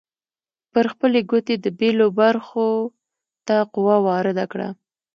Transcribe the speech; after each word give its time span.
پر 0.71 0.85
خپلې 0.93 1.19
ګوتې 1.29 1.55
د 1.63 1.65
بیلو 1.79 2.07
برخو 2.19 2.67
ته 3.47 3.55
قوه 3.73 3.97
وارده 4.07 4.45
کړئ. 4.51 4.69